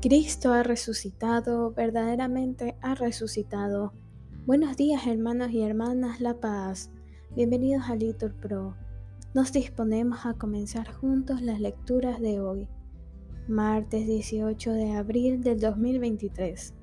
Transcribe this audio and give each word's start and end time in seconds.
Cristo 0.00 0.54
ha 0.54 0.62
resucitado, 0.62 1.72
verdaderamente 1.72 2.74
ha 2.80 2.94
resucitado. 2.94 3.92
Buenos 4.46 4.76
días 4.78 5.06
hermanos 5.06 5.50
y 5.50 5.62
hermanas 5.62 6.22
La 6.22 6.40
Paz. 6.40 6.90
Bienvenidos 7.36 7.84
a 7.90 7.96
Litur 7.96 8.32
Pro. 8.32 8.74
Nos 9.34 9.52
disponemos 9.52 10.24
a 10.24 10.32
comenzar 10.34 10.90
juntos 10.90 11.42
las 11.42 11.60
lecturas 11.60 12.18
de 12.18 12.40
hoy, 12.40 12.66
martes 13.46 14.06
18 14.06 14.72
de 14.72 14.92
abril 14.92 15.42
del 15.42 15.60
2023, 15.60 16.74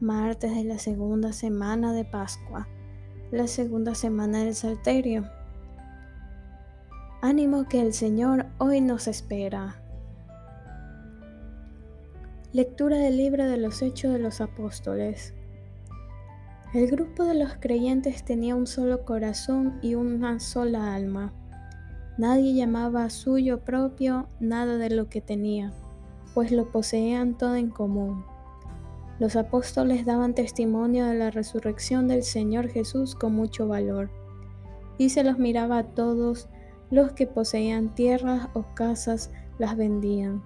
martes 0.00 0.54
de 0.54 0.64
la 0.64 0.78
segunda 0.78 1.32
semana 1.32 1.92
de 1.94 2.04
Pascua, 2.04 2.68
la 3.32 3.46
segunda 3.46 3.94
semana 3.94 4.44
del 4.44 4.54
Salterio. 4.54 5.24
Ánimo 7.28 7.66
que 7.66 7.80
el 7.80 7.92
Señor 7.92 8.46
hoy 8.58 8.80
nos 8.80 9.08
espera. 9.08 9.82
Lectura 12.52 12.98
del 12.98 13.16
libro 13.16 13.44
de 13.46 13.56
los 13.56 13.82
Hechos 13.82 14.12
de 14.12 14.20
los 14.20 14.40
Apóstoles. 14.40 15.34
El 16.72 16.88
grupo 16.88 17.24
de 17.24 17.34
los 17.34 17.54
creyentes 17.54 18.24
tenía 18.24 18.54
un 18.54 18.68
solo 18.68 19.04
corazón 19.04 19.80
y 19.82 19.96
una 19.96 20.38
sola 20.38 20.94
alma. 20.94 21.32
Nadie 22.16 22.54
llamaba 22.54 23.10
suyo 23.10 23.58
propio 23.64 24.28
nada 24.38 24.76
de 24.76 24.90
lo 24.90 25.08
que 25.08 25.20
tenía, 25.20 25.72
pues 26.32 26.52
lo 26.52 26.70
poseían 26.70 27.36
todo 27.36 27.56
en 27.56 27.70
común. 27.70 28.24
Los 29.18 29.34
apóstoles 29.34 30.06
daban 30.06 30.36
testimonio 30.36 31.06
de 31.06 31.16
la 31.16 31.32
resurrección 31.32 32.06
del 32.06 32.22
Señor 32.22 32.68
Jesús 32.68 33.16
con 33.16 33.34
mucho 33.34 33.66
valor, 33.66 34.10
y 34.96 35.10
se 35.10 35.24
los 35.24 35.40
miraba 35.40 35.78
a 35.78 35.86
todos 35.86 36.48
los 36.90 37.12
que 37.12 37.26
poseían 37.26 37.94
tierras 37.94 38.48
o 38.54 38.64
casas, 38.74 39.30
las 39.58 39.76
vendían 39.76 40.42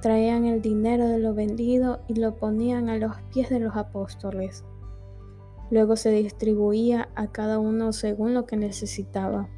Traían 0.00 0.44
el 0.44 0.62
dinero 0.62 1.08
de 1.08 1.18
lo 1.18 1.34
vendido 1.34 2.00
y 2.06 2.14
lo 2.14 2.36
ponían 2.36 2.88
a 2.88 2.96
los 2.96 3.16
pies 3.32 3.50
de 3.50 3.58
los 3.58 3.76
apóstoles. 3.76 4.64
Luego 5.70 5.96
se 5.96 6.10
distribuía 6.10 7.08
a 7.16 7.32
cada 7.32 7.58
uno 7.58 7.92
según 7.92 8.32
lo 8.32 8.46
que 8.46 8.56
necesitaba. 8.56 9.48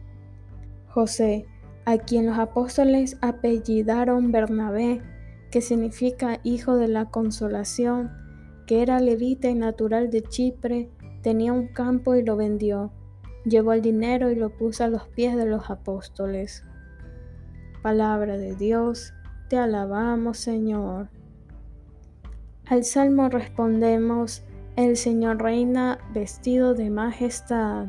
José, 0.89 1.45
a 1.85 1.99
quien 1.99 2.27
los 2.27 2.39
apóstoles 2.39 3.19
apellidaron 3.21 4.33
Bernabé, 4.33 5.03
que 5.51 5.61
significa 5.61 6.41
hijo 6.43 6.77
de 6.77 6.89
la 6.89 7.11
consolación, 7.11 8.11
que 8.67 8.81
era 8.81 8.99
levita 8.99 9.51
y 9.51 9.55
natural 9.55 10.09
de 10.11 10.23
Chipre, 10.23 10.91
tenía 11.23 11.53
un 11.53 11.69
campo 11.69 12.15
y 12.15 12.25
lo 12.25 12.37
vendió. 12.37 12.93
Llevó 13.45 13.73
el 13.73 13.83
dinero 13.83 14.31
y 14.31 14.35
lo 14.35 14.51
puso 14.51 14.85
a 14.85 14.89
los 14.89 15.09
pies 15.09 15.37
de 15.37 15.47
los 15.47 15.71
apóstoles. 15.71 16.65
Palabra 17.83 18.37
de 18.37 18.55
Dios 18.55 19.15
te 19.49 19.57
alabamos, 19.57 20.39
Señor. 20.39 21.09
Al 22.67 22.85
salmo 22.85 23.29
respondemos, 23.29 24.45
el 24.77 24.97
Señor 24.97 25.43
reina 25.43 25.99
vestido 26.13 26.75
de 26.75 26.91
majestad. 26.91 27.87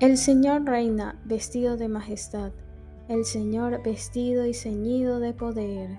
El 0.00 0.18
Señor 0.18 0.64
reina 0.66 1.18
vestido 1.24 1.78
de 1.78 1.88
majestad, 1.88 2.52
el 3.08 3.24
Señor 3.24 3.82
vestido 3.82 4.44
y 4.44 4.52
ceñido 4.52 5.20
de 5.20 5.32
poder. 5.32 5.98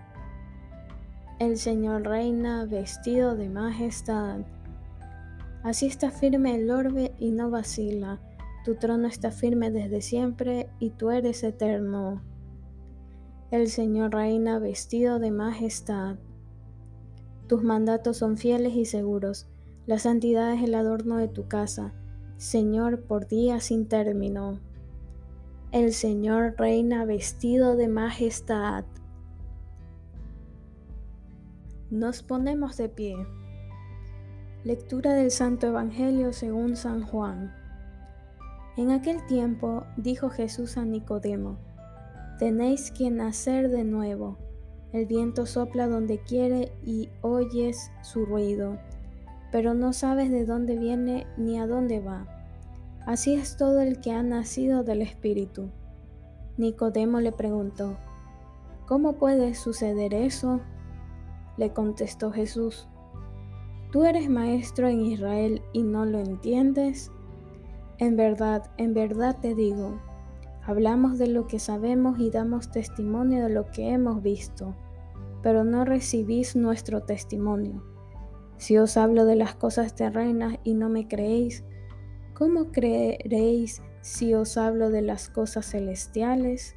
El 1.39 1.57
Señor 1.57 2.03
reina 2.03 2.65
vestido 2.65 3.35
de 3.35 3.49
majestad. 3.49 4.41
Así 5.65 5.87
está 5.87 6.09
firme 6.11 6.55
el 6.55 6.71
orbe 6.71 7.13
y 7.19 7.31
no 7.31 7.49
vacila 7.49 8.21
tu 8.65 8.73
trono 8.73 9.07
está 9.07 9.29
firme 9.29 9.69
desde 9.69 10.01
siempre 10.01 10.67
y 10.79 10.89
tú 10.89 11.11
eres 11.11 11.43
eterno. 11.43 12.23
El 13.51 13.69
Señor 13.69 14.11
reina 14.11 14.57
vestido 14.57 15.19
de 15.19 15.29
majestad. 15.29 16.15
Tus 17.45 17.61
mandatos 17.61 18.17
son 18.17 18.37
fieles 18.37 18.73
y 18.73 18.85
seguros. 18.85 19.47
La 19.85 19.99
santidad 19.99 20.51
es 20.51 20.63
el 20.63 20.73
adorno 20.73 21.17
de 21.17 21.27
tu 21.27 21.47
casa, 21.47 21.93
Señor, 22.37 23.03
por 23.03 23.27
días 23.27 23.65
sin 23.65 23.87
término. 23.87 24.59
El 25.71 25.93
Señor 25.93 26.55
reina 26.57 27.05
vestido 27.05 27.75
de 27.75 27.87
majestad. 27.87 28.83
Nos 31.91 32.23
ponemos 32.23 32.77
de 32.77 32.89
pie. 32.89 33.15
Lectura 34.65 35.13
del 35.13 35.29
Santo 35.29 35.67
Evangelio 35.67 36.33
según 36.33 36.75
San 36.75 37.03
Juan. 37.03 37.53
En 38.77 38.89
aquel 38.89 39.23
tiempo 39.27 39.83
dijo 39.95 40.31
Jesús 40.31 40.77
a 40.77 40.85
Nicodemo, 40.85 41.59
Tenéis 42.39 42.89
que 42.89 43.11
nacer 43.11 43.69
de 43.69 43.83
nuevo. 43.83 44.39
El 44.91 45.05
viento 45.05 45.45
sopla 45.45 45.87
donde 45.87 46.17
quiere 46.17 46.71
y 46.83 47.09
oyes 47.21 47.91
su 48.01 48.25
ruido, 48.25 48.79
pero 49.51 49.75
no 49.75 49.93
sabes 49.93 50.31
de 50.31 50.45
dónde 50.45 50.79
viene 50.79 51.27
ni 51.37 51.59
a 51.59 51.67
dónde 51.67 51.99
va. 51.99 52.25
Así 53.05 53.35
es 53.35 53.57
todo 53.57 53.81
el 53.81 54.01
que 54.01 54.13
ha 54.13 54.23
nacido 54.23 54.83
del 54.83 55.03
Espíritu. 55.03 55.69
Nicodemo 56.57 57.19
le 57.19 57.31
preguntó, 57.31 57.97
¿Cómo 58.87 59.13
puede 59.13 59.53
suceder 59.53 60.15
eso? 60.15 60.59
Le 61.55 61.71
contestó 61.71 62.31
Jesús, 62.31 62.87
¿tú 63.95 64.03
eres 64.03 64.29
maestro 64.29 64.89
en 64.89 64.99
Israel 64.99 65.61
y 65.71 65.81
no 65.81 66.03
lo 66.03 66.19
entiendes? 66.19 67.13
En 67.97 68.17
verdad, 68.17 68.69
en 68.75 68.93
verdad 68.93 69.37
te 69.39 69.55
digo, 69.55 70.01
hablamos 70.63 71.17
de 71.17 71.27
lo 71.27 71.47
que 71.47 71.59
sabemos 71.59 72.19
y 72.19 72.29
damos 72.29 72.69
testimonio 72.69 73.43
de 73.43 73.53
lo 73.53 73.71
que 73.71 73.91
hemos 73.91 74.21
visto, 74.21 74.75
pero 75.41 75.63
no 75.63 75.85
recibís 75.85 76.57
nuestro 76.57 77.03
testimonio. 77.03 77.85
Si 78.57 78.77
os 78.77 78.97
hablo 78.97 79.23
de 79.23 79.37
las 79.37 79.55
cosas 79.55 79.95
terrenas 79.95 80.57
y 80.65 80.73
no 80.73 80.89
me 80.89 81.07
creéis, 81.07 81.63
¿cómo 82.33 82.73
creeréis 82.73 83.81
si 84.01 84.33
os 84.33 84.57
hablo 84.57 84.89
de 84.89 85.03
las 85.03 85.29
cosas 85.29 85.67
celestiales? 85.67 86.75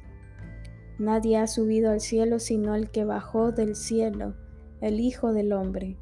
Nadie 0.99 1.37
ha 1.37 1.47
subido 1.47 1.91
al 1.91 1.99
cielo 1.99 2.39
sino 2.39 2.75
el 2.75 2.89
que 2.89 3.03
bajó 3.03 3.51
del 3.51 3.75
cielo, 3.75 4.35
el 4.79 5.01
Hijo 5.01 5.33
del 5.33 5.51
Hombre. 5.51 5.97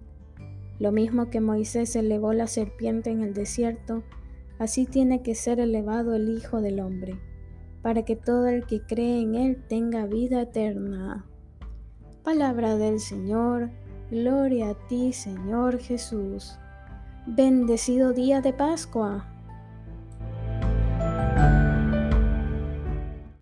Lo 0.80 0.92
mismo 0.92 1.30
que 1.30 1.42
Moisés 1.42 1.96
elevó 1.96 2.34
la 2.34 2.48
serpiente 2.48 3.10
en 3.10 3.22
el 3.22 3.34
desierto, 3.34 4.04
Así 4.60 4.88
tiene 4.88 5.22
que 5.22 5.36
ser 5.36 5.60
elevado 5.60 6.16
el 6.16 6.30
Hijo 6.30 6.62
del 6.62 6.80
Hombre, 6.80 7.20
para 7.84 8.04
que 8.04 8.16
todo 8.16 8.48
el 8.48 8.66
que 8.66 8.82
cree 8.82 9.22
en 9.22 9.36
Él 9.36 9.64
tenga 9.68 10.08
vida 10.08 10.42
eterna. 10.42 11.26
Palabra 12.24 12.76
del 12.76 13.00
Señor, 13.00 13.70
gloria 14.10 14.72
a 14.72 14.88
ti 14.88 15.14
Señor 15.14 15.78
Jesús. 15.80 16.58
Bendecido 17.28 18.14
día 18.14 18.42
de 18.42 18.52
Pascua. 18.52 19.32